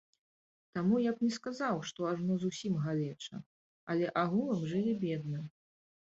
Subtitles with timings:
[0.75, 3.35] Таму я б не сказаў, што ажно зусім галеча,
[3.95, 5.43] але агулам жылі бедна.